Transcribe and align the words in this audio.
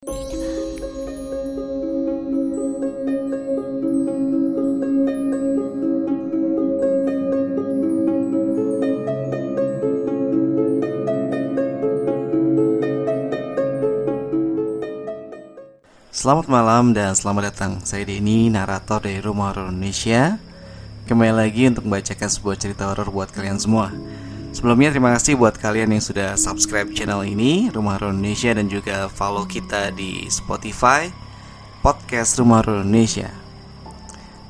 Selamat 0.00 0.16
malam 16.48 16.96
dan 16.96 17.12
selamat 17.12 17.52
datang. 17.52 17.84
Saya 17.84 18.08
Denny, 18.08 18.48
narator 18.48 19.04
dari 19.04 19.20
Rumah 19.20 19.52
Horor 19.52 19.68
Indonesia. 19.68 20.40
Kembali 21.04 21.36
lagi 21.36 21.68
untuk 21.68 21.84
membacakan 21.84 22.32
sebuah 22.32 22.56
cerita 22.56 22.88
horor 22.88 23.12
buat 23.12 23.28
kalian 23.36 23.60
semua. 23.60 23.92
Sebelumnya 24.50 24.90
terima 24.90 25.14
kasih 25.14 25.38
buat 25.38 25.54
kalian 25.54 25.94
yang 25.94 26.02
sudah 26.02 26.34
subscribe 26.34 26.90
channel 26.90 27.22
ini 27.22 27.70
Rumah 27.70 28.02
Horor 28.02 28.10
Indonesia 28.10 28.50
dan 28.50 28.66
juga 28.66 29.06
follow 29.06 29.46
kita 29.46 29.94
di 29.94 30.26
Spotify 30.26 31.06
Podcast 31.86 32.34
Rumah 32.34 32.58
Horor 32.58 32.82
Indonesia. 32.82 33.30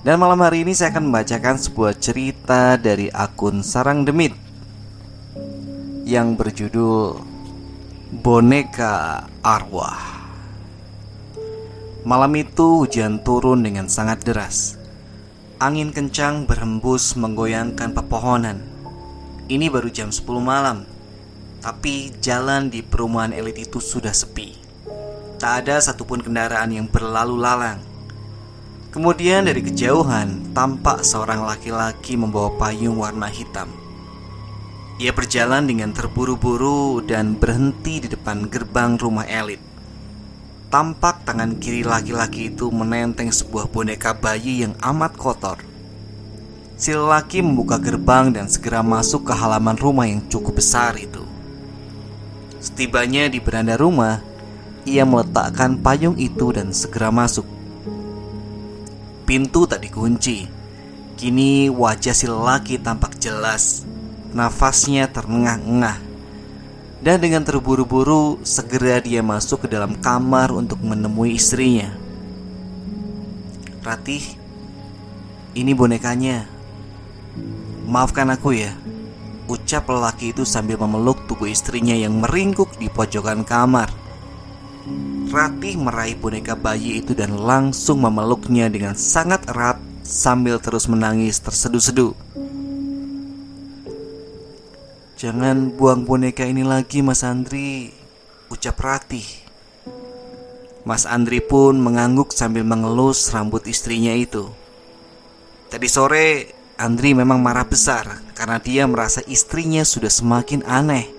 Dan 0.00 0.16
malam 0.16 0.40
hari 0.40 0.64
ini 0.64 0.72
saya 0.72 0.96
akan 0.96 1.12
membacakan 1.12 1.60
sebuah 1.60 2.00
cerita 2.00 2.80
dari 2.80 3.12
akun 3.12 3.60
Sarang 3.60 4.08
Demit 4.08 4.32
yang 6.08 6.32
berjudul 6.32 7.20
Boneka 8.24 9.28
Arwah. 9.44 10.00
Malam 12.08 12.32
itu 12.40 12.88
hujan 12.88 13.20
turun 13.20 13.60
dengan 13.60 13.84
sangat 13.92 14.24
deras. 14.24 14.80
Angin 15.60 15.92
kencang 15.92 16.48
berhembus 16.48 17.12
menggoyangkan 17.20 17.92
pepohonan. 17.92 18.69
Ini 19.50 19.66
baru 19.66 19.90
jam 19.90 20.14
10 20.14 20.30
malam, 20.38 20.86
tapi 21.58 22.14
jalan 22.22 22.70
di 22.70 22.86
perumahan 22.86 23.34
elit 23.34 23.66
itu 23.66 23.82
sudah 23.82 24.14
sepi. 24.14 24.54
Tak 25.42 25.66
ada 25.66 25.82
satupun 25.82 26.22
kendaraan 26.22 26.70
yang 26.70 26.86
berlalu 26.86 27.34
lalang. 27.34 27.82
Kemudian 28.94 29.50
dari 29.50 29.58
kejauhan 29.66 30.54
tampak 30.54 31.02
seorang 31.02 31.42
laki-laki 31.42 32.14
membawa 32.14 32.54
payung 32.62 33.02
warna 33.02 33.26
hitam. 33.26 33.74
Ia 35.02 35.10
berjalan 35.10 35.66
dengan 35.66 35.90
terburu-buru 35.98 37.02
dan 37.02 37.34
berhenti 37.34 38.06
di 38.06 38.08
depan 38.12 38.46
gerbang 38.46 39.02
rumah 39.02 39.26
elit. 39.26 39.58
Tampak 40.70 41.26
tangan 41.26 41.58
kiri 41.58 41.82
laki-laki 41.82 42.54
itu 42.54 42.70
menenteng 42.70 43.34
sebuah 43.34 43.66
boneka 43.66 44.14
bayi 44.14 44.62
yang 44.62 44.78
amat 44.78 45.18
kotor. 45.18 45.69
Si 46.80 46.96
lelaki 46.96 47.44
membuka 47.44 47.76
gerbang 47.76 48.32
dan 48.32 48.48
segera 48.48 48.80
masuk 48.80 49.28
ke 49.28 49.36
halaman 49.36 49.76
rumah 49.76 50.08
yang 50.08 50.24
cukup 50.32 50.64
besar 50.64 50.96
itu. 50.96 51.20
Setibanya 52.56 53.28
di 53.28 53.36
beranda 53.36 53.76
rumah, 53.76 54.24
ia 54.88 55.04
meletakkan 55.04 55.76
payung 55.76 56.16
itu 56.16 56.56
dan 56.56 56.72
segera 56.72 57.12
masuk. 57.12 57.44
Pintu 59.28 59.68
tak 59.68 59.84
dikunci. 59.84 60.48
Kini 61.20 61.68
wajah 61.68 62.16
si 62.16 62.24
lelaki 62.24 62.80
tampak 62.80 63.20
jelas. 63.20 63.84
Nafasnya 64.32 65.04
terengah-engah 65.12 66.10
dan 67.00 67.16
dengan 67.16 67.40
terburu-buru 67.40 68.44
segera 68.44 69.00
dia 69.00 69.24
masuk 69.24 69.64
ke 69.64 69.68
dalam 69.72 69.96
kamar 69.96 70.52
untuk 70.52 70.84
menemui 70.84 71.40
istrinya. 71.40 71.96
Ratih, 73.80 74.20
ini 75.56 75.72
bonekanya. 75.72 76.59
Maafkan 77.90 78.30
aku 78.30 78.54
ya, 78.54 78.70
ucap 79.50 79.90
lelaki 79.90 80.30
itu 80.30 80.46
sambil 80.46 80.78
memeluk 80.78 81.26
tubuh 81.26 81.50
istrinya 81.50 81.90
yang 81.90 82.22
meringkuk 82.22 82.70
di 82.78 82.86
pojokan 82.86 83.42
kamar. 83.42 83.90
Ratih 85.26 85.74
meraih 85.74 86.14
boneka 86.14 86.54
bayi 86.54 87.02
itu 87.02 87.18
dan 87.18 87.34
langsung 87.34 88.06
memeluknya 88.06 88.70
dengan 88.70 88.94
sangat 88.94 89.42
erat 89.50 89.82
sambil 90.06 90.62
terus 90.62 90.86
menangis 90.86 91.42
terseduh-seduh. 91.42 92.14
Jangan 95.18 95.74
buang 95.74 96.06
boneka 96.06 96.46
ini 96.46 96.64
lagi 96.64 97.04
Mas 97.04 97.20
Andri 97.20 97.92
Ucap 98.48 98.80
Ratih 98.80 99.28
Mas 100.88 101.04
Andri 101.04 101.44
pun 101.44 101.76
mengangguk 101.76 102.32
sambil 102.32 102.64
mengelus 102.64 103.28
rambut 103.28 103.68
istrinya 103.68 104.16
itu 104.16 104.48
Tadi 105.68 105.86
sore 105.92 106.59
Andri 106.80 107.12
memang 107.12 107.36
marah 107.44 107.68
besar 107.68 108.24
Karena 108.32 108.56
dia 108.56 108.88
merasa 108.88 109.20
istrinya 109.28 109.84
sudah 109.84 110.08
semakin 110.08 110.64
aneh 110.64 111.12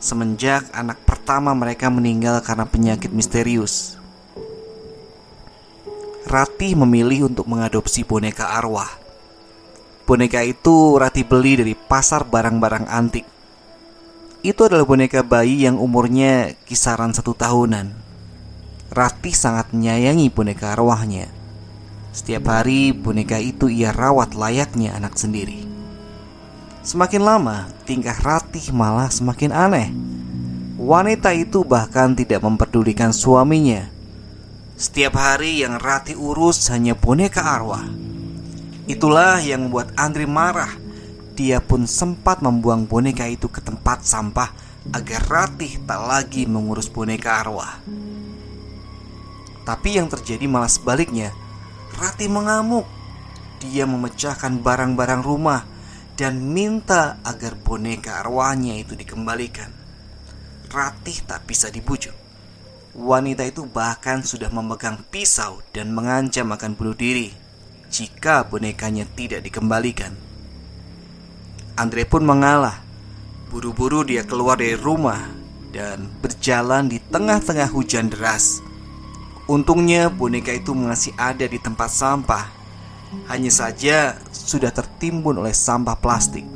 Semenjak 0.00 0.72
anak 0.72 1.04
pertama 1.04 1.52
mereka 1.52 1.92
meninggal 1.92 2.40
karena 2.40 2.64
penyakit 2.64 3.12
misterius 3.12 4.00
Ratih 6.24 6.72
memilih 6.80 7.28
untuk 7.28 7.44
mengadopsi 7.44 8.08
boneka 8.08 8.56
arwah 8.56 9.00
Boneka 10.10 10.42
itu 10.42 10.98
Rati 10.98 11.22
beli 11.22 11.54
dari 11.54 11.78
pasar 11.78 12.26
barang-barang 12.26 12.90
antik. 12.90 13.22
Itu 14.42 14.66
adalah 14.66 14.82
boneka 14.82 15.22
bayi 15.22 15.62
yang 15.62 15.78
umurnya 15.78 16.58
kisaran 16.66 17.14
satu 17.14 17.30
tahunan. 17.30 17.94
Rati 18.90 19.30
sangat 19.30 19.70
menyayangi 19.70 20.26
boneka 20.34 20.74
arwahnya. 20.74 21.30
Setiap 22.10 22.50
hari 22.50 22.90
boneka 22.90 23.38
itu 23.38 23.70
ia 23.70 23.94
rawat 23.94 24.34
layaknya 24.34 24.98
anak 24.98 25.14
sendiri. 25.14 25.62
Semakin 26.82 27.22
lama, 27.22 27.68
tingkah 27.86 28.16
Ratih 28.18 28.72
malah 28.74 29.12
semakin 29.12 29.52
aneh. 29.52 29.88
Wanita 30.80 31.36
itu 31.36 31.60
bahkan 31.60 32.16
tidak 32.16 32.40
memperdulikan 32.40 33.12
suaminya. 33.12 33.92
Setiap 34.80 35.12
hari 35.12 35.60
yang 35.60 35.76
Rati 35.76 36.16
urus 36.16 36.72
hanya 36.72 36.96
boneka 36.96 37.44
arwah. 37.44 37.84
Itulah 38.88 39.44
yang 39.44 39.68
membuat 39.68 39.92
Andri 39.92 40.24
marah. 40.24 40.72
Dia 41.36 41.60
pun 41.60 41.84
sempat 41.84 42.40
membuang 42.40 42.88
boneka 42.88 43.28
itu 43.28 43.52
ke 43.52 43.60
tempat 43.60 44.08
sampah 44.08 44.48
agar 44.88 45.20
Ratih 45.28 45.84
tak 45.84 46.00
lagi 46.00 46.48
mengurus 46.48 46.88
boneka 46.88 47.44
arwah. 47.44 47.76
Tapi 49.68 50.00
yang 50.00 50.08
terjadi 50.08 50.48
malah 50.48 50.72
sebaliknya. 50.72 51.36
Ratih 52.00 52.32
mengamuk. 52.32 52.88
Dia 53.60 53.84
memecahkan 53.84 54.64
barang-barang 54.64 55.20
rumah 55.20 55.68
dan 56.16 56.40
minta 56.40 57.20
agar 57.20 57.60
boneka 57.60 58.24
arwahnya 58.24 58.80
itu 58.80 58.96
dikembalikan. 58.96 59.68
Ratih 60.72 61.28
tak 61.28 61.44
bisa 61.44 61.68
dibujuk. 61.68 62.16
Wanita 62.96 63.44
itu 63.44 63.68
bahkan 63.68 64.24
sudah 64.24 64.48
memegang 64.48 65.04
pisau 65.12 65.60
dan 65.76 65.92
mengancam 65.92 66.48
akan 66.56 66.72
bunuh 66.72 66.96
diri 66.96 67.28
jika 67.92 68.48
bonekanya 68.48 69.04
tidak 69.12 69.44
dikembalikan. 69.44 70.16
Andre 71.76 72.08
pun 72.08 72.24
mengalah. 72.24 72.80
Buru-buru 73.52 74.08
dia 74.08 74.24
keluar 74.24 74.56
dari 74.56 74.78
rumah 74.78 75.26
dan 75.68 76.06
berjalan 76.22 76.88
di 76.88 76.96
tengah-tengah 76.96 77.68
hujan 77.68 78.08
deras. 78.08 78.69
Untungnya 79.50 80.06
boneka 80.06 80.54
itu 80.54 80.70
masih 80.78 81.10
ada 81.18 81.42
di 81.42 81.58
tempat 81.58 81.90
sampah. 81.90 82.46
Hanya 83.26 83.50
saja 83.50 84.14
sudah 84.30 84.70
tertimbun 84.70 85.42
oleh 85.42 85.50
sampah 85.50 85.98
plastik. 85.98 86.46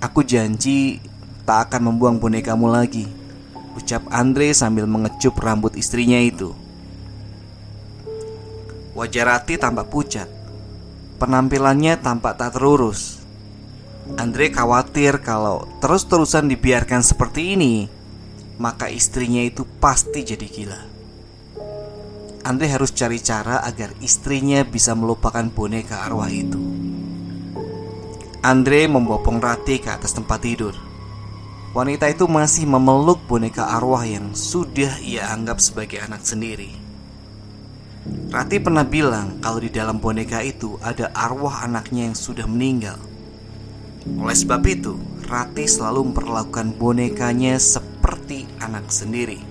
Aku 0.00 0.24
janji 0.24 1.04
tak 1.44 1.68
akan 1.68 1.92
membuang 1.92 2.16
bonekamu 2.16 2.72
lagi, 2.72 3.04
ucap 3.76 4.08
Andre 4.08 4.56
sambil 4.56 4.88
mengecup 4.88 5.36
rambut 5.36 5.76
istrinya 5.76 6.16
itu. 6.16 6.56
Wajah 8.96 9.28
Rati 9.28 9.60
tampak 9.60 9.92
pucat 9.92 10.24
Penampilannya 11.20 12.00
tampak 12.00 12.40
tak 12.40 12.56
terurus 12.56 13.20
Andre 14.16 14.48
khawatir 14.48 15.20
kalau 15.20 15.68
terus-terusan 15.84 16.48
dibiarkan 16.48 17.04
seperti 17.04 17.60
ini 17.60 17.92
Maka 18.56 18.88
istrinya 18.88 19.44
itu 19.44 19.68
pasti 19.78 20.24
jadi 20.24 20.46
gila. 20.48 20.80
Andre 22.46 22.66
harus 22.70 22.94
cari 22.94 23.18
cara 23.18 23.58
agar 23.66 23.90
istrinya 23.98 24.62
bisa 24.62 24.94
melupakan 24.94 25.42
boneka 25.50 26.06
arwah 26.06 26.30
itu. 26.30 26.62
Andre 28.46 28.86
membopong 28.86 29.42
Rati 29.42 29.82
ke 29.82 29.90
atas 29.90 30.14
tempat 30.14 30.46
tidur. 30.46 30.70
Wanita 31.74 32.06
itu 32.06 32.30
masih 32.30 32.64
memeluk 32.70 33.26
boneka 33.26 33.66
arwah 33.66 34.06
yang 34.06 34.32
sudah 34.32 35.02
ia 35.02 35.26
anggap 35.34 35.58
sebagai 35.58 35.98
anak 35.98 36.22
sendiri. 36.22 36.70
Rati 38.30 38.62
pernah 38.62 38.86
bilang 38.86 39.42
kalau 39.42 39.58
di 39.58 39.68
dalam 39.68 39.98
boneka 39.98 40.38
itu 40.46 40.78
ada 40.78 41.10
arwah 41.12 41.66
anaknya 41.66 42.06
yang 42.06 42.16
sudah 42.16 42.46
meninggal. 42.46 42.96
Oleh 44.22 44.38
sebab 44.38 44.62
itu, 44.70 44.94
Rati 45.26 45.66
selalu 45.66 46.14
memperlakukan 46.14 46.78
bonekanya 46.78 47.58
seperti 47.58 47.95
anak 48.62 48.90
sendiri. 48.90 49.42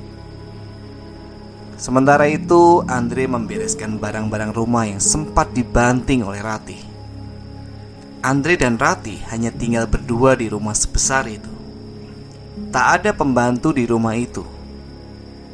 Sementara 1.75 2.31
itu, 2.31 2.81
Andre 2.87 3.27
membereskan 3.27 3.99
barang-barang 3.99 4.55
rumah 4.55 4.87
yang 4.87 5.03
sempat 5.03 5.51
dibanting 5.51 6.23
oleh 6.23 6.39
Rati. 6.39 6.79
Andre 8.23 8.55
dan 8.55 8.79
Rati 8.79 9.19
hanya 9.29 9.51
tinggal 9.51 9.85
berdua 9.85 10.39
di 10.39 10.47
rumah 10.47 10.73
sebesar 10.73 11.27
itu. 11.27 11.51
Tak 12.71 13.03
ada 13.03 13.11
pembantu 13.11 13.75
di 13.75 13.83
rumah 13.83 14.15
itu. 14.15 14.55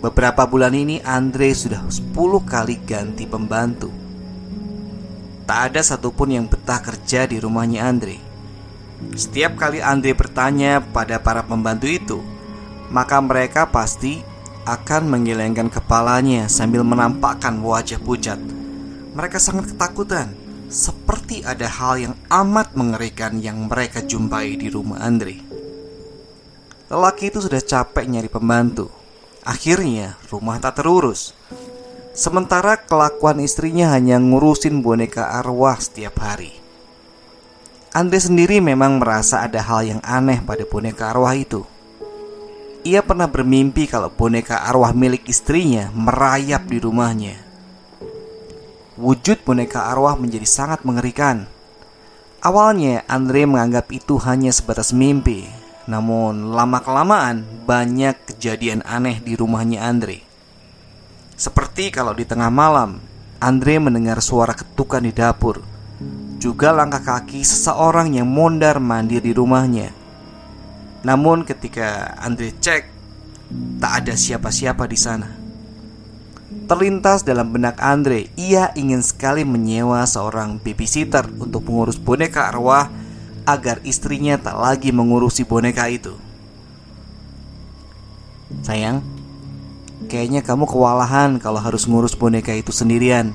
Beberapa 0.02 0.50
bulan 0.50 0.74
ini 0.74 0.98
Andre 1.06 1.54
sudah 1.54 1.86
10 1.86 2.14
kali 2.42 2.82
ganti 2.90 3.30
pembantu 3.30 3.94
Tak 5.46 5.60
ada 5.70 5.86
satupun 5.86 6.34
yang 6.34 6.50
betah 6.50 6.82
kerja 6.82 7.30
di 7.30 7.38
rumahnya 7.38 7.86
Andre 7.86 8.18
Setiap 9.14 9.62
kali 9.62 9.78
Andre 9.78 10.18
bertanya 10.18 10.82
pada 10.82 11.22
para 11.22 11.46
pembantu 11.46 11.86
itu 11.86 12.18
Maka 12.92 13.24
mereka 13.24 13.72
pasti 13.72 14.20
akan 14.68 15.08
menggelengkan 15.08 15.72
kepalanya 15.72 16.52
sambil 16.52 16.84
menampakkan 16.84 17.64
wajah 17.64 17.98
pucat 17.98 18.38
Mereka 19.16 19.40
sangat 19.40 19.72
ketakutan 19.74 20.36
Seperti 20.68 21.40
ada 21.48 21.72
hal 21.72 21.96
yang 22.04 22.16
amat 22.28 22.76
mengerikan 22.76 23.40
yang 23.40 23.68
mereka 23.68 24.00
jumpai 24.04 24.56
di 24.56 24.72
rumah 24.72 25.04
Andre. 25.04 25.36
Lelaki 26.88 27.28
itu 27.28 27.44
sudah 27.44 27.60
capek 27.60 28.08
nyari 28.08 28.32
pembantu. 28.32 28.88
Akhirnya 29.44 30.16
rumah 30.32 30.64
tak 30.64 30.80
terurus. 30.80 31.36
Sementara 32.16 32.80
kelakuan 32.80 33.44
istrinya 33.44 33.92
hanya 33.92 34.16
ngurusin 34.16 34.80
boneka 34.80 35.28
arwah 35.44 35.76
setiap 35.76 36.24
hari. 36.24 36.56
Andre 37.92 38.20
sendiri 38.24 38.64
memang 38.64 38.96
merasa 38.96 39.44
ada 39.44 39.60
hal 39.60 39.84
yang 39.84 40.02
aneh 40.08 40.40
pada 40.40 40.64
boneka 40.64 41.12
arwah 41.12 41.36
itu 41.36 41.68
Ia 42.82 43.06
pernah 43.06 43.30
bermimpi 43.30 43.86
kalau 43.86 44.10
boneka 44.10 44.66
arwah 44.66 44.90
milik 44.90 45.30
istrinya 45.30 45.94
merayap 45.94 46.66
di 46.66 46.82
rumahnya. 46.82 47.38
Wujud 48.98 49.46
boneka 49.46 49.86
arwah 49.86 50.18
menjadi 50.18 50.50
sangat 50.50 50.82
mengerikan. 50.82 51.46
Awalnya 52.42 53.06
Andre 53.06 53.46
menganggap 53.46 53.86
itu 53.94 54.18
hanya 54.26 54.50
sebatas 54.50 54.98
mimpi. 54.98 55.46
Namun 55.86 56.58
lama-kelamaan 56.58 57.46
banyak 57.70 58.18
kejadian 58.34 58.82
aneh 58.82 59.22
di 59.22 59.38
rumahnya 59.38 59.86
Andre. 59.86 60.26
Seperti 61.38 61.94
kalau 61.94 62.18
di 62.18 62.26
tengah 62.26 62.50
malam 62.50 62.98
Andre 63.38 63.78
mendengar 63.78 64.26
suara 64.26 64.58
ketukan 64.58 65.06
di 65.06 65.14
dapur. 65.14 65.62
Juga 66.42 66.74
langkah 66.74 67.06
kaki 67.06 67.46
seseorang 67.46 68.18
yang 68.18 68.26
mondar 68.26 68.82
mandir 68.82 69.22
di 69.22 69.38
rumahnya 69.38 70.01
Namun 71.02 71.44
ketika 71.46 72.14
Andre 72.22 72.54
cek 72.54 72.84
Tak 73.82 73.92
ada 74.06 74.14
siapa-siapa 74.14 74.86
di 74.86 74.98
sana 75.00 75.30
Terlintas 76.70 77.26
dalam 77.26 77.50
benak 77.50 77.82
Andre 77.82 78.30
Ia 78.38 78.70
ingin 78.78 79.02
sekali 79.02 79.42
menyewa 79.42 80.06
seorang 80.06 80.62
babysitter 80.62 81.26
Untuk 81.42 81.66
mengurus 81.66 81.98
boneka 81.98 82.54
arwah 82.54 83.02
agar 83.46 83.82
istrinya 83.82 84.38
tak 84.38 84.58
lagi 84.58 84.90
mengurusi 84.94 85.46
boneka 85.46 85.90
itu. 85.90 86.14
Sayang, 88.62 89.02
kayaknya 90.12 90.46
kamu 90.46 90.68
kewalahan 90.68 91.40
kalau 91.42 91.58
harus 91.58 91.88
ngurus 91.88 92.14
boneka 92.14 92.54
itu 92.54 92.70
sendirian. 92.70 93.34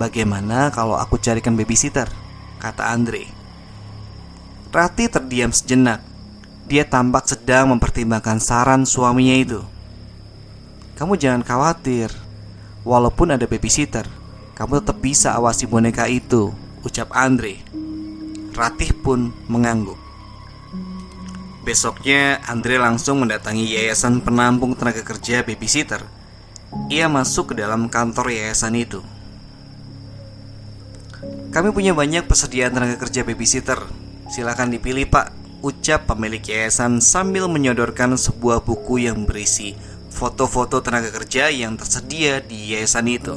Bagaimana 0.00 0.72
kalau 0.72 0.96
aku 0.96 1.20
carikan 1.20 1.54
babysitter? 1.54 2.08
Kata 2.56 2.88
Andre. 2.88 3.28
Rati 4.72 5.04
terdiam 5.12 5.52
sejenak. 5.52 6.00
Dia 6.70 6.86
tampak 6.86 7.26
sedang 7.26 7.74
mempertimbangkan 7.74 8.38
saran 8.38 8.86
suaminya 8.86 9.34
itu. 9.34 9.60
Kamu 10.94 11.18
jangan 11.18 11.42
khawatir. 11.42 12.14
Walaupun 12.86 13.34
ada 13.34 13.42
babysitter, 13.50 14.06
kamu 14.54 14.78
tetap 14.78 15.02
bisa 15.02 15.34
awasi 15.34 15.66
boneka 15.66 16.06
itu, 16.06 16.54
ucap 16.86 17.10
Andre. 17.10 17.58
Ratih 18.54 18.94
pun 19.02 19.34
mengangguk. 19.50 19.98
Besoknya, 21.66 22.38
Andre 22.46 22.78
langsung 22.78 23.18
mendatangi 23.18 23.66
yayasan 23.66 24.22
penampung 24.22 24.78
tenaga 24.78 25.02
kerja 25.02 25.42
babysitter. 25.42 26.06
Ia 26.86 27.10
masuk 27.10 27.50
ke 27.50 27.54
dalam 27.58 27.90
kantor 27.90 28.30
yayasan 28.30 28.78
itu. 28.78 29.02
Kami 31.50 31.74
punya 31.74 31.98
banyak 31.98 32.30
persediaan 32.30 32.78
tenaga 32.78 32.94
kerja 32.94 33.26
babysitter. 33.26 33.82
Silakan 34.30 34.70
dipilih, 34.70 35.10
Pak. 35.10 35.39
Ucap 35.60 36.08
pemilik 36.08 36.40
yayasan 36.40 37.04
sambil 37.04 37.44
menyodorkan 37.44 38.16
sebuah 38.16 38.64
buku 38.64 39.04
yang 39.04 39.28
berisi 39.28 39.76
foto-foto 40.08 40.80
tenaga 40.80 41.12
kerja 41.12 41.52
yang 41.52 41.76
tersedia 41.76 42.40
di 42.40 42.72
yayasan 42.72 43.04
itu. 43.12 43.36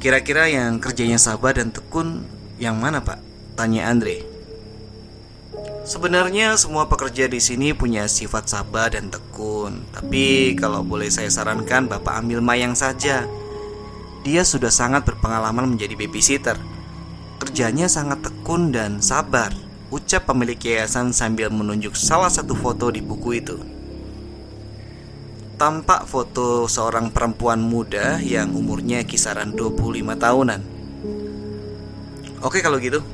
Kira-kira 0.00 0.48
yang 0.48 0.80
kerjanya 0.80 1.20
sabar 1.20 1.60
dan 1.60 1.68
tekun 1.68 2.24
yang 2.56 2.80
mana, 2.80 3.04
Pak? 3.04 3.20
Tanya 3.52 3.92
Andre. 3.92 4.24
Sebenarnya 5.84 6.56
semua 6.56 6.88
pekerja 6.88 7.28
di 7.28 7.36
sini 7.36 7.76
punya 7.76 8.08
sifat 8.08 8.48
sabar 8.48 8.96
dan 8.96 9.12
tekun. 9.12 9.84
Tapi 9.92 10.56
kalau 10.56 10.80
boleh 10.80 11.12
saya 11.12 11.28
sarankan, 11.28 11.84
Bapak 11.84 12.16
ambil 12.16 12.40
Mayang 12.40 12.72
saja. 12.72 13.28
Dia 14.24 14.40
sudah 14.44 14.72
sangat 14.72 15.04
berpengalaman 15.04 15.76
menjadi 15.76 16.00
babysitter. 16.00 16.56
Kerjanya 17.40 17.92
sangat 17.92 18.24
tekun 18.24 18.72
dan 18.72 19.04
sabar. 19.04 19.52
Ucap 19.90 20.30
pemilik 20.30 20.58
yayasan 20.58 21.10
sambil 21.10 21.50
menunjuk 21.50 21.98
salah 21.98 22.30
satu 22.30 22.54
foto 22.54 22.94
di 22.94 23.02
buku 23.02 23.42
itu. 23.42 23.58
Tampak 25.58 26.06
foto 26.06 26.70
seorang 26.70 27.10
perempuan 27.10 27.60
muda 27.60 28.22
yang 28.22 28.54
umurnya 28.54 29.02
kisaran 29.04 29.52
25 29.52 30.16
tahunan. 30.16 30.80
Oke 32.40 32.64
kalau 32.64 32.80
gitu 32.80 33.04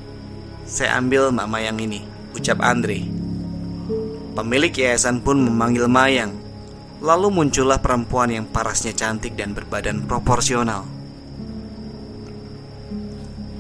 Saya 0.63 1.03
ambil 1.03 1.35
Mbak 1.35 1.49
Mayang 1.51 1.79
ini 1.83 2.07
Ucap 2.31 2.63
Andre 2.63 3.03
Pemilik 4.39 4.71
yayasan 4.71 5.19
pun 5.19 5.43
memanggil 5.43 5.91
Mayang 5.91 6.31
Lalu 7.03 7.35
muncullah 7.35 7.83
perempuan 7.83 8.31
yang 8.31 8.47
parasnya 8.47 8.95
cantik 8.95 9.35
dan 9.35 9.51
berbadan 9.51 10.07
proporsional 10.07 10.87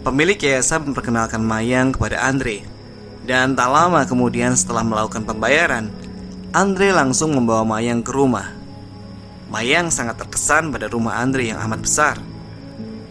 Pemilik 0.06 0.38
yayasan 0.38 0.86
memperkenalkan 0.86 1.42
Mayang 1.42 1.90
kepada 1.90 2.22
Andre 2.22 2.75
Dan 3.26 3.58
tak 3.58 3.68
lama 3.68 4.06
kemudian 4.06 4.54
setelah 4.54 4.86
melakukan 4.86 5.26
pembayaran 5.26 5.90
Andre 6.54 6.94
langsung 6.94 7.34
membawa 7.34 7.66
Mayang 7.66 8.06
ke 8.06 8.14
rumah 8.14 8.54
Mayang 9.50 9.90
sangat 9.90 10.22
terkesan 10.22 10.70
pada 10.70 10.86
rumah 10.86 11.18
Andre 11.18 11.50
yang 11.50 11.58
amat 11.66 11.80
besar 11.82 12.16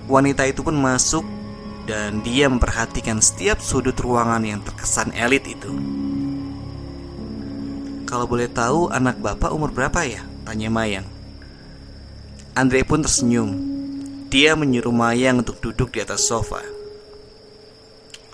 Wanita 0.07 0.47
itu 0.47 0.63
pun 0.63 0.77
masuk 0.77 1.25
dan 1.85 2.25
dia 2.25 2.49
memperhatikan 2.49 3.21
setiap 3.21 3.61
sudut 3.61 3.93
ruangan 4.01 4.41
yang 4.41 4.61
terkesan 4.65 5.13
elit 5.13 5.45
itu. 5.45 5.69
Kalau 8.05 8.25
boleh 8.25 8.49
tahu 8.49 8.89
anak 8.89 9.21
bapak 9.21 9.53
umur 9.53 9.69
berapa 9.69 10.01
ya? 10.05 10.21
Tanya 10.45 10.69
Mayang. 10.69 11.05
Andre 12.53 12.81
pun 12.85 13.01
tersenyum. 13.01 13.49
Dia 14.29 14.53
menyuruh 14.57 14.93
Mayang 14.93 15.41
untuk 15.41 15.61
duduk 15.61 15.93
di 15.93 16.01
atas 16.01 16.25
sofa. 16.25 16.74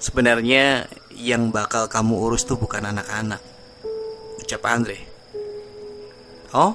Sebenarnya 0.01 0.89
yang 1.13 1.53
bakal 1.53 1.85
kamu 1.85 2.17
urus 2.17 2.49
tuh 2.49 2.57
bukan 2.57 2.81
anak-anak. 2.89 3.37
Ucap 4.41 4.65
Andre. 4.65 4.97
Oh, 6.57 6.73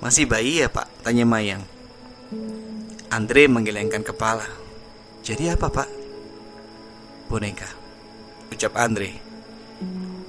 masih 0.00 0.24
bayi 0.24 0.64
ya 0.64 0.72
pak? 0.72 0.88
Tanya 1.04 1.28
Mayang. 1.28 1.60
Andre 3.12 3.52
menggelengkan 3.52 4.00
kepala. 4.00 4.48
Jadi 5.20 5.52
apa 5.52 5.68
pak? 5.68 5.88
Boneka 7.28 7.68
Ucap 8.48 8.72
Andre 8.80 9.12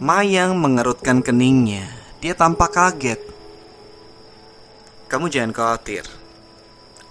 Mayang 0.03 0.59
mengerutkan 0.59 1.23
keningnya 1.23 1.88
Dia 2.19 2.35
tampak 2.35 2.75
kaget 2.75 3.23
Kamu 5.07 5.31
jangan 5.31 5.55
khawatir 5.55 6.03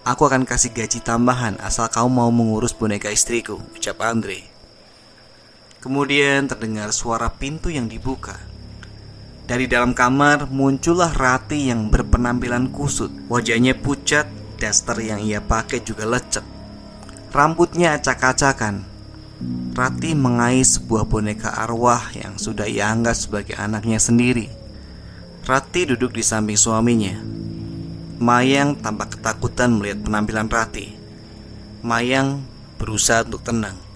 Aku 0.05 0.29
akan 0.29 0.45
kasih 0.45 0.77
gaji 0.77 1.01
tambahan 1.01 1.57
asal 1.65 1.89
kau 1.89 2.13
mau 2.13 2.29
mengurus 2.29 2.77
boneka 2.77 3.09
istriku 3.09 3.57
Ucap 3.73 4.05
Andre 4.05 4.58
Kemudian 5.79 6.51
terdengar 6.51 6.91
suara 6.91 7.31
pintu 7.31 7.71
yang 7.71 7.87
dibuka. 7.87 8.35
Dari 9.47 9.71
dalam 9.71 9.95
kamar 9.95 10.51
muncullah 10.51 11.15
Rati 11.15 11.71
yang 11.71 11.87
berpenampilan 11.87 12.75
kusut. 12.75 13.15
Wajahnya 13.31 13.79
pucat, 13.79 14.27
daster 14.59 14.99
yang 14.99 15.23
ia 15.23 15.39
pakai 15.39 15.79
juga 15.87 16.03
lecek 16.03 16.43
Rambutnya 17.31 17.95
acak-acakan. 17.95 18.83
Rati 19.71 20.19
mengais 20.19 20.83
sebuah 20.83 21.07
boneka 21.07 21.55
arwah 21.55 22.11
yang 22.11 22.35
sudah 22.43 22.67
ia 22.67 22.91
anggap 22.91 23.15
sebagai 23.15 23.55
anaknya 23.55 24.03
sendiri. 24.03 24.51
Rati 25.47 25.95
duduk 25.95 26.11
di 26.11 26.27
samping 26.27 26.59
suaminya. 26.59 27.15
Mayang 28.19 28.83
tampak 28.83 29.15
ketakutan 29.15 29.79
melihat 29.79 30.03
penampilan 30.03 30.51
Rati. 30.51 30.99
Mayang 31.87 32.43
berusaha 32.83 33.23
untuk 33.23 33.47
tenang 33.47 33.88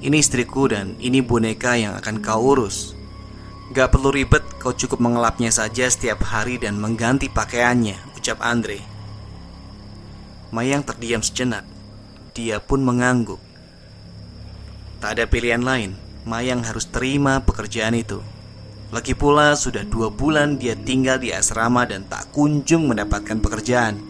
Ini 0.00 0.16
istriku 0.16 0.64
dan 0.64 0.96
ini 0.96 1.20
boneka 1.20 1.76
yang 1.76 1.92
akan 1.92 2.24
kau 2.24 2.56
urus. 2.56 2.96
Gak 3.76 3.92
perlu 3.92 4.08
ribet, 4.08 4.40
kau 4.56 4.72
cukup 4.72 4.96
mengelapnya 4.96 5.52
saja 5.52 5.84
setiap 5.92 6.24
hari 6.24 6.56
dan 6.56 6.80
mengganti 6.80 7.28
pakaiannya 7.28 8.16
Ucap 8.16 8.40
Andre. 8.40 8.80
Mayang 10.56 10.88
terdiam 10.88 11.20
sejenak. 11.20 11.68
Dia 12.32 12.64
pun 12.64 12.80
mengangguk. 12.80 13.36
Tak 15.04 15.20
ada 15.20 15.24
pilihan 15.28 15.60
lain, 15.60 15.92
Mayang 16.24 16.64
harus 16.64 16.88
terima 16.88 17.44
pekerjaan 17.44 17.92
itu. 17.92 18.24
Lagi 18.96 19.12
pula 19.12 19.52
sudah 19.52 19.84
dua 19.84 20.08
bulan 20.08 20.56
dia 20.56 20.72
tinggal 20.80 21.20
di 21.20 21.28
asrama 21.28 21.84
dan 21.84 22.08
tak 22.08 22.32
kunjung 22.32 22.88
mendapatkan 22.88 23.36
pekerjaan. 23.36 24.00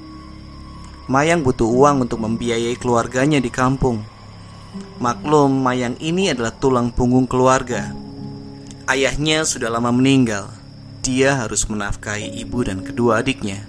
Mayang 1.11 1.43
butuh 1.43 1.67
uang 1.67 2.07
untuk 2.07 2.23
membiayai 2.23 2.79
keluarganya 2.79 3.43
di 3.43 3.51
kampung 3.51 4.20
Maklum 5.03 5.67
Mayang 5.67 5.99
ini 5.99 6.31
adalah 6.31 6.55
tulang 6.55 6.95
punggung 6.95 7.27
keluarga. 7.27 7.91
Ayahnya 8.87 9.43
sudah 9.43 9.67
lama 9.67 9.91
meninggal. 9.91 10.47
Dia 11.03 11.43
harus 11.43 11.67
menafkahi 11.67 12.39
ibu 12.39 12.63
dan 12.63 12.87
kedua 12.87 13.19
adiknya. 13.19 13.67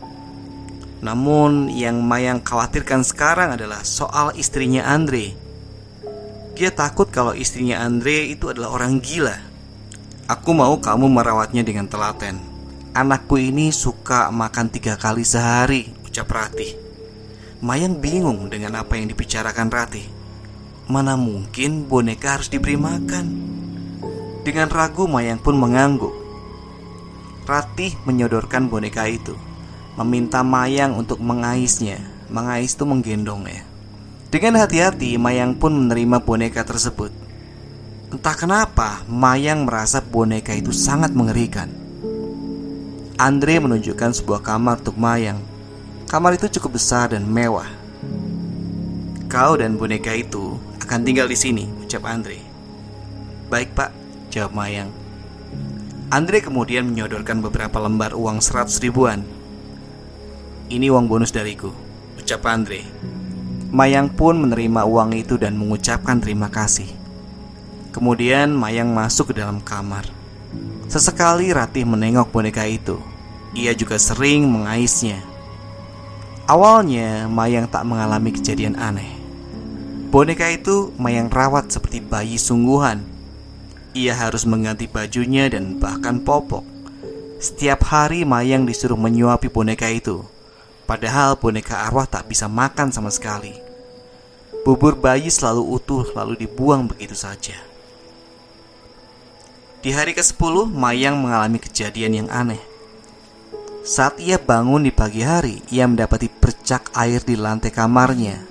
Namun 1.01 1.74
yang 1.74 2.05
Mayang 2.05 2.46
khawatirkan 2.46 3.01
sekarang 3.01 3.58
adalah 3.58 3.81
soal 3.81 4.38
istrinya 4.38 4.86
Andre. 4.86 5.34
Dia 6.53 6.70
takut 6.70 7.10
kalau 7.10 7.34
istrinya 7.34 7.81
Andre 7.81 8.29
itu 8.29 8.53
adalah 8.53 8.70
orang 8.70 9.01
gila. 9.01 9.41
Aku 10.29 10.53
mau 10.53 10.77
kamu 10.77 11.10
merawatnya 11.10 11.65
dengan 11.65 11.89
telaten. 11.89 12.38
Anakku 12.93 13.41
ini 13.41 13.74
suka 13.74 14.29
makan 14.29 14.70
tiga 14.70 15.00
kali 15.01 15.25
sehari 15.25 15.89
Ucap 16.05 16.29
Ratih. 16.29 16.77
Mayang 17.65 17.98
bingung 17.98 18.53
dengan 18.53 18.77
apa 18.77 19.00
yang 19.01 19.10
dibicarakan 19.10 19.72
Ratih 19.72 20.21
Mana 20.91 21.15
mungkin 21.15 21.88
boneka 21.88 22.36
harus 22.36 22.51
diberi 22.51 22.75
makan 22.75 23.31
Dengan 24.43 24.67
ragu 24.67 25.07
Mayang 25.07 25.39
pun 25.39 25.55
mengangguk 25.55 26.12
Ratih 27.48 27.95
menyodorkan 28.03 28.67
boneka 28.67 29.07
itu 29.07 29.39
Meminta 29.95 30.43
Mayang 30.43 31.00
untuk 31.00 31.24
mengaisnya 31.24 32.03
Mengais 32.27 32.75
itu 32.75 32.83
menggendongnya 32.83 33.63
Dengan 34.27 34.60
hati-hati 34.60 35.15
Mayang 35.15 35.55
pun 35.55 35.71
menerima 35.79 36.27
boneka 36.27 36.67
tersebut 36.67 37.21
Entah 38.12 38.36
kenapa, 38.36 39.07
Mayang 39.07 39.63
merasa 39.63 40.03
boneka 40.03 40.51
itu 40.51 40.75
sangat 40.75 41.15
mengerikan. 41.15 41.71
Andre 43.15 43.63
menunjukkan 43.63 44.12
sebuah 44.19 44.43
kamar 44.43 44.83
untuk 44.83 45.00
Mayang. 45.00 45.39
Kamar 46.12 46.36
itu 46.36 46.51
cukup 46.60 46.75
besar 46.75 47.15
dan 47.15 47.24
mewah. 47.24 47.71
Kau 49.31 49.55
dan 49.55 49.79
boneka 49.79 50.12
itu 50.12 50.60
akan 50.91 51.07
tinggal 51.07 51.31
di 51.31 51.39
sini, 51.39 51.63
ucap 51.79 52.03
Andre. 52.03 52.36
Baik 53.48 53.71
pak, 53.71 53.95
jawab 54.27 54.51
Mayang. 54.51 54.91
Andre 56.12 56.43
kemudian 56.43 56.83
menyodorkan 56.83 57.39
beberapa 57.39 57.79
lembar 57.79 58.12
uang 58.12 58.43
seratus 58.43 58.75
ribuan. 58.83 59.24
Ini 60.67 60.91
uang 60.91 61.07
bonus 61.07 61.31
dariku, 61.31 61.71
ucap 62.19 62.43
Andre. 62.43 62.83
Mayang 63.71 64.12
pun 64.12 64.43
menerima 64.43 64.83
uang 64.83 65.15
itu 65.15 65.39
dan 65.39 65.55
mengucapkan 65.55 66.19
terima 66.19 66.51
kasih. 66.51 66.91
Kemudian 67.95 68.51
Mayang 68.51 68.91
masuk 68.91 69.31
ke 69.31 69.39
dalam 69.39 69.63
kamar. 69.63 70.03
Sesekali 70.91 71.55
Ratih 71.55 71.88
menengok 71.88 72.36
boneka 72.36 72.67
itu. 72.67 73.00
Ia 73.55 73.71
juga 73.71 73.95
sering 73.95 74.43
mengaisnya. 74.43 75.24
Awalnya 76.51 77.31
Mayang 77.31 77.71
tak 77.71 77.88
mengalami 77.88 78.36
kejadian 78.36 78.75
aneh. 78.75 79.21
Boneka 80.12 80.51
itu 80.51 80.91
Mayang 81.00 81.32
rawat 81.32 81.72
seperti 81.72 82.03
bayi 82.03 82.36
sungguhan. 82.36 83.00
Ia 83.96 84.12
harus 84.12 84.44
mengganti 84.44 84.84
bajunya 84.91 85.48
dan 85.48 85.80
bahkan 85.80 86.20
popok. 86.20 86.68
Setiap 87.39 87.88
hari 87.88 88.27
Mayang 88.27 88.68
disuruh 88.68 89.00
menyuapi 89.00 89.48
boneka 89.48 89.88
itu. 89.88 90.20
Padahal 90.84 91.39
boneka 91.39 91.88
arwah 91.88 92.03
tak 92.12 92.27
bisa 92.27 92.51
makan 92.51 92.91
sama 92.91 93.08
sekali. 93.08 93.56
Bubur 94.68 95.00
bayi 95.00 95.32
selalu 95.32 95.80
utuh 95.80 96.03
lalu 96.12 96.44
dibuang 96.44 96.91
begitu 96.91 97.15
saja. 97.15 97.56
Di 99.80 99.96
hari 99.96 100.12
ke-10, 100.12 100.75
Mayang 100.75 101.24
mengalami 101.24 101.56
kejadian 101.56 102.20
yang 102.20 102.27
aneh. 102.27 102.60
Saat 103.88 104.20
ia 104.20 104.36
bangun 104.36 104.84
di 104.84 104.91
pagi 104.91 105.24
hari, 105.24 105.63
ia 105.72 105.88
mendapati 105.88 106.27
bercak 106.27 106.91
air 107.00 107.24
di 107.24 107.39
lantai 107.39 107.72
kamarnya. 107.72 108.50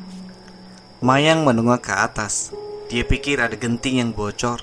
Mayang 1.00 1.49
menengok 1.49 1.88
ke 1.88 1.95
atas. 1.97 2.52
Dia 2.92 3.09
pikir 3.09 3.40
ada 3.40 3.57
genting 3.57 4.04
yang 4.04 4.12
bocor, 4.12 4.61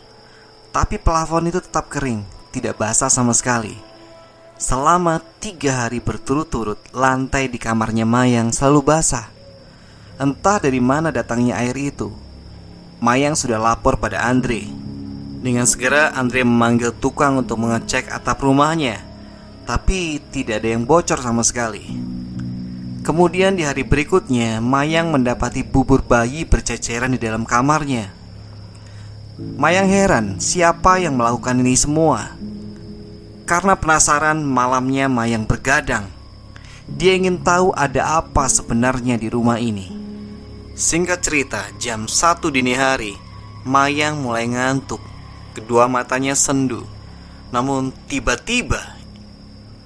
tapi 0.70 1.01
plafon 1.01 1.50
itu 1.50 1.58
tetap 1.58 1.89
kering, 1.89 2.22
tidak 2.53 2.77
basah 2.77 3.10
sama 3.10 3.34
sekali. 3.34 3.74
Selama 4.62 5.17
tiga 5.41 5.86
hari 5.86 5.98
berturut-turut, 5.98 6.77
lantai 6.94 7.50
di 7.50 7.58
kamarnya 7.58 8.06
Mayang 8.06 8.53
selalu 8.53 8.86
basah. 8.86 9.34
Entah 10.22 10.62
dari 10.62 10.77
mana 10.77 11.10
datangnya 11.10 11.58
air 11.58 11.74
itu. 11.74 12.13
Mayang 13.01 13.34
sudah 13.34 13.58
lapor 13.58 13.98
pada 13.98 14.25
Andre 14.29 14.88
dengan 15.38 15.70
segera 15.70 16.13
Andre 16.17 16.41
memanggil 16.41 16.98
tukang 16.98 17.38
untuk 17.38 17.62
mengecek 17.62 18.10
atap 18.10 18.41
rumahnya 18.41 19.06
Tapi 19.70 20.17
tidak 20.34 20.65
ada 20.65 20.70
yang 20.74 20.84
bocor 20.84 21.22
sama 21.22 21.46
sekali 21.46 22.07
Kemudian 23.08 23.56
di 23.56 23.64
hari 23.64 23.88
berikutnya 23.88 24.60
Mayang 24.60 25.16
mendapati 25.16 25.64
bubur 25.64 26.04
bayi 26.04 26.44
berceceran 26.44 27.16
di 27.16 27.20
dalam 27.24 27.48
kamarnya. 27.48 28.12
Mayang 29.40 29.88
heran 29.88 30.26
siapa 30.44 31.00
yang 31.00 31.16
melakukan 31.16 31.56
ini 31.64 31.72
semua? 31.80 32.36
Karena 33.48 33.80
penasaran 33.80 34.44
malamnya 34.44 35.08
Mayang 35.08 35.48
bergadang. 35.48 36.12
Dia 36.84 37.16
ingin 37.16 37.40
tahu 37.40 37.72
ada 37.80 38.20
apa 38.20 38.44
sebenarnya 38.52 39.16
di 39.16 39.32
rumah 39.32 39.56
ini. 39.56 39.88
Singkat 40.76 41.20
cerita 41.24 41.64
jam 41.80 42.12
1 42.12 42.44
dini 42.52 42.76
hari 42.76 43.16
Mayang 43.64 44.20
mulai 44.20 44.52
ngantuk. 44.52 45.00
Kedua 45.56 45.88
matanya 45.88 46.36
sendu. 46.36 46.84
Namun 47.56 47.96
tiba-tiba 48.12 48.97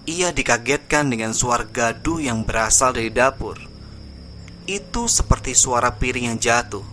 ia 0.09 0.33
dikagetkan 0.33 1.13
dengan 1.13 1.31
suara 1.35 1.61
gaduh 1.61 2.17
yang 2.17 2.41
berasal 2.41 2.93
dari 2.97 3.13
dapur. 3.13 3.61
Itu 4.65 5.05
seperti 5.05 5.53
suara 5.53 5.93
piring 5.93 6.33
yang 6.33 6.39
jatuh. 6.41 6.85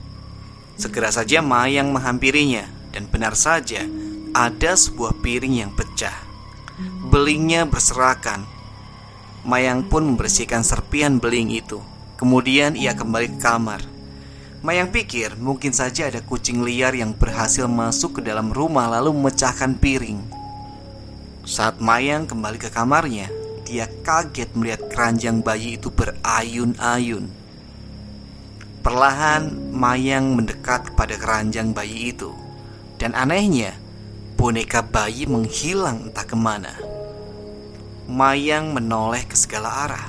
Segera 0.77 1.09
saja 1.11 1.41
Mayang 1.41 1.91
menghampirinya 1.91 2.69
dan 2.93 3.09
benar 3.09 3.35
saja 3.35 3.83
ada 4.37 4.73
sebuah 4.77 5.19
piring 5.25 5.65
yang 5.65 5.73
pecah. 5.73 6.15
Belingnya 7.09 7.67
berserakan. 7.67 8.47
Mayang 9.49 9.89
pun 9.89 10.05
membersihkan 10.05 10.63
serpian 10.63 11.19
beling 11.19 11.51
itu. 11.51 11.81
Kemudian 12.21 12.77
ia 12.77 12.93
kembali 12.93 13.35
ke 13.35 13.39
kamar. 13.41 13.81
Mayang 14.59 14.91
pikir 14.91 15.39
mungkin 15.39 15.71
saja 15.71 16.11
ada 16.11 16.19
kucing 16.19 16.67
liar 16.67 16.91
yang 16.93 17.15
berhasil 17.15 17.71
masuk 17.71 18.19
ke 18.19 18.21
dalam 18.27 18.51
rumah 18.51 18.91
lalu 18.91 19.15
memecahkan 19.15 19.79
piring. 19.79 20.38
Saat 21.49 21.81
Mayang 21.81 22.29
kembali 22.29 22.61
ke 22.61 22.69
kamarnya, 22.69 23.33
dia 23.65 23.89
kaget 24.05 24.53
melihat 24.53 24.85
keranjang 24.93 25.41
bayi 25.41 25.81
itu 25.81 25.89
berayun-ayun. 25.89 27.25
Perlahan 28.85 29.73
Mayang 29.73 30.37
mendekat 30.37 30.93
kepada 30.93 31.17
keranjang 31.17 31.73
bayi 31.73 32.13
itu 32.15 32.31
Dan 32.95 33.11
anehnya 33.11 33.75
boneka 34.39 34.87
bayi 34.87 35.27
menghilang 35.27 36.09
entah 36.09 36.23
ke 36.23 36.39
mana 36.39 36.79
Mayang 38.07 38.71
menoleh 38.71 39.27
ke 39.27 39.35
segala 39.35 39.89
arah 39.89 40.09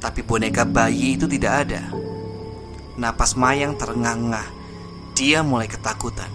Tapi 0.00 0.24
boneka 0.24 0.64
bayi 0.64 1.20
itu 1.20 1.28
tidak 1.28 1.68
ada 1.68 1.92
Napas 2.96 3.36
Mayang 3.36 3.76
terengah-engah. 3.76 4.48
Dia 5.16 5.40
mulai 5.40 5.64
ketakutan. 5.64 6.28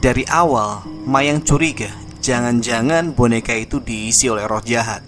Dari 0.00 0.24
awal, 0.32 0.84
Mayang 1.04 1.44
curiga 1.44 2.03
jangan-jangan 2.24 3.12
boneka 3.12 3.52
itu 3.52 3.84
diisi 3.84 4.32
oleh 4.32 4.48
roh 4.48 4.64
jahat. 4.64 5.04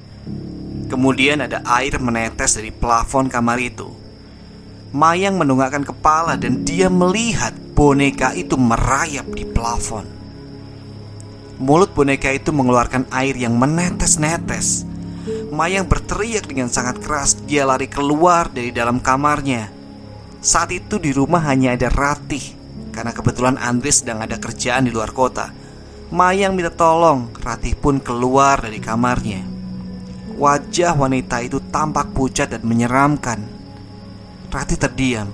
Kemudian 0.92 1.40
ada 1.40 1.64
air 1.64 1.96
menetes 1.96 2.60
dari 2.60 2.68
plafon 2.68 3.32
kamar 3.32 3.56
itu. 3.56 3.88
Mayang 4.92 5.40
menunggakkan 5.40 5.82
kepala 5.82 6.36
dan 6.36 6.62
dia 6.62 6.92
melihat 6.92 7.56
boneka 7.72 8.36
itu 8.36 8.60
merayap 8.60 9.24
di 9.32 9.48
plafon. 9.48 10.04
Mulut 11.56 11.96
boneka 11.96 12.28
itu 12.36 12.52
mengeluarkan 12.52 13.08
air 13.08 13.32
yang 13.32 13.56
menetes-netes. 13.56 14.84
Mayang 15.50 15.88
berteriak 15.88 16.44
dengan 16.44 16.68
sangat 16.68 17.00
keras. 17.00 17.40
Dia 17.48 17.64
lari 17.64 17.88
keluar 17.88 18.52
dari 18.52 18.70
dalam 18.70 19.00
kamarnya. 19.00 19.72
Saat 20.44 20.70
itu 20.70 21.00
di 21.00 21.10
rumah 21.16 21.42
hanya 21.48 21.74
ada 21.74 21.88
Ratih 21.90 22.54
Karena 22.92 23.10
kebetulan 23.10 23.56
Andre 23.56 23.90
sedang 23.90 24.20
ada 24.22 24.36
kerjaan 24.38 24.86
di 24.86 24.94
luar 24.94 25.10
kota 25.10 25.65
Mayang 26.06 26.54
minta 26.54 26.70
tolong 26.70 27.34
Ratih 27.42 27.74
pun 27.74 27.98
keluar 27.98 28.62
dari 28.62 28.78
kamarnya. 28.78 29.42
Wajah 30.38 30.94
wanita 30.94 31.42
itu 31.42 31.58
tampak 31.72 32.14
pucat 32.14 32.54
dan 32.54 32.62
menyeramkan. 32.62 33.42
Ratih 34.52 34.78
terdiam. 34.78 35.26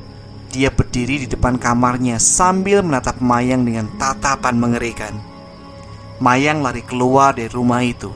Dia 0.49 0.73
berdiri 0.73 1.25
di 1.25 1.29
depan 1.29 1.61
kamarnya 1.61 2.17
sambil 2.17 2.81
menatap 2.81 3.21
Mayang 3.21 3.69
dengan 3.69 3.88
tatapan 4.00 4.57
mengerikan. 4.57 5.12
Mayang 6.21 6.64
lari 6.64 6.81
keluar 6.85 7.37
dari 7.37 7.52
rumah 7.52 7.85
itu. 7.85 8.09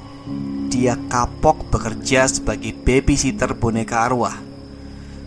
Dia 0.72 0.96
kapok 1.12 1.68
bekerja 1.68 2.24
sebagai 2.28 2.72
babysitter 2.72 3.52
boneka 3.52 4.08
arwah. 4.08 4.36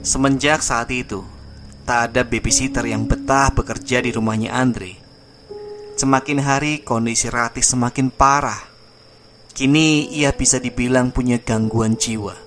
Semenjak 0.01 0.65
saat 0.65 0.89
itu 0.89 1.21
tak 1.85 2.13
ada 2.13 2.21
babysitter 2.25 2.85
yang 2.89 3.05
betah 3.09 3.53
bekerja 3.53 4.01
di 4.01 4.13
rumahnya 4.13 4.53
Andre. 4.53 5.08
Semakin 5.99 6.39
hari 6.39 6.79
kondisi 6.79 7.27
Ratih 7.27 7.59
semakin 7.59 8.07
parah. 8.07 8.71
Kini 9.51 10.07
ia 10.15 10.31
bisa 10.31 10.55
dibilang 10.55 11.11
punya 11.11 11.43
gangguan 11.43 11.99
jiwa. 11.99 12.39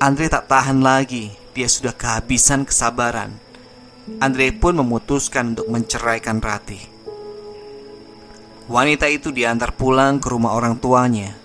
Andre 0.00 0.32
tak 0.32 0.48
tahan 0.48 0.80
lagi, 0.80 1.36
dia 1.52 1.68
sudah 1.68 1.92
kehabisan 1.92 2.64
kesabaran. 2.64 3.36
Andre 4.24 4.56
pun 4.56 4.80
memutuskan 4.80 5.52
untuk 5.52 5.68
menceraikan 5.68 6.40
Rati. 6.40 6.80
Wanita 8.72 9.04
itu 9.12 9.36
diantar 9.36 9.76
pulang 9.76 10.16
ke 10.16 10.32
rumah 10.32 10.56
orang 10.56 10.80
tuanya. 10.80 11.36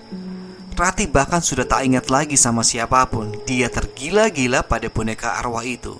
Rati 0.80 1.12
bahkan 1.12 1.44
sudah 1.44 1.68
tak 1.68 1.91
ingat 1.91 2.08
lagi 2.08 2.39
sama 2.39 2.63
siapa 2.63 3.03
pun. 3.12 3.36
Dia 3.44 3.68
tergila-gila 3.68 4.63
pada 4.63 4.88
boneka 4.88 5.36
arwah 5.44 5.68
itu. 5.68 5.91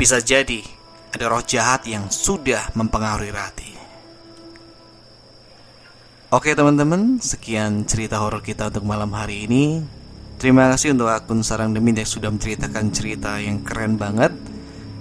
Bisa 0.00 0.24
jadi 0.24 0.64
ada 1.12 1.28
roh 1.28 1.44
jahat 1.44 1.84
yang 1.84 2.08
sudah 2.08 2.72
mempengaruhi 2.72 3.36
Rati. 3.36 3.67
Oke 6.28 6.52
teman-teman, 6.52 7.16
sekian 7.24 7.88
cerita 7.88 8.20
horor 8.20 8.44
kita 8.44 8.68
untuk 8.68 8.84
malam 8.84 9.16
hari 9.16 9.48
ini. 9.48 9.80
Terima 10.36 10.68
kasih 10.68 10.92
untuk 10.92 11.08
akun 11.08 11.40
Sarang 11.40 11.72
Demi 11.72 11.96
yang 11.96 12.04
sudah 12.04 12.28
menceritakan 12.28 12.92
cerita 12.92 13.40
yang 13.40 13.64
keren 13.64 13.96
banget. 13.96 14.36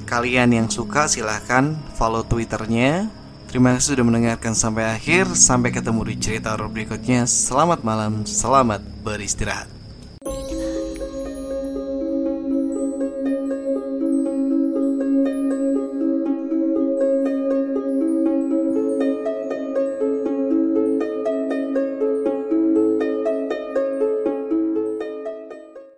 Kalian 0.07 0.55
yang 0.55 0.71
suka 0.71 1.11
silahkan 1.11 1.75
follow 1.99 2.23
twitternya. 2.23 3.11
Terima 3.51 3.75
kasih 3.75 3.99
sudah 3.99 4.07
mendengarkan 4.07 4.55
sampai 4.55 4.87
akhir. 4.87 5.35
Sampai 5.35 5.75
ketemu 5.75 6.07
di 6.07 6.15
cerita 6.15 6.55
horor 6.55 6.71
berikutnya. 6.71 7.27
Selamat 7.27 7.83
malam, 7.83 8.23
selamat 8.23 8.79
beristirahat. 9.03 9.76